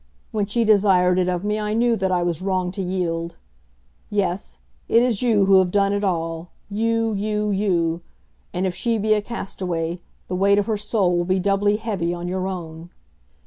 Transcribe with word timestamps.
When 0.31 0.47
she 0.47 0.63
desired 0.63 1.19
it 1.19 1.29
of 1.29 1.43
me 1.43 1.59
I 1.59 1.75
knew 1.75 1.95
that 1.95 2.11
I 2.11 2.23
was 2.23 2.41
wrong 2.41 2.71
to 2.71 2.81
yield. 2.81 3.35
Yes; 4.09 4.57
it 4.89 5.03
is 5.03 5.21
you 5.21 5.45
who 5.45 5.59
have 5.59 5.69
done 5.69 5.93
it 5.93 6.03
all, 6.03 6.49
you, 6.71 7.13
you, 7.13 7.51
you; 7.51 8.01
and 8.51 8.65
if 8.65 8.73
she 8.73 8.97
be 8.97 9.13
a 9.13 9.21
castaway, 9.21 10.01
the 10.27 10.35
weight 10.35 10.57
of 10.57 10.65
her 10.65 10.75
soul 10.75 11.15
will 11.15 11.25
be 11.25 11.37
doubly 11.37 11.75
heavy 11.75 12.15
on 12.15 12.27
your 12.27 12.47
own." 12.47 12.89